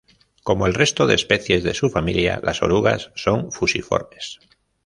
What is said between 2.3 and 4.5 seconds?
las orugas son fusiformes.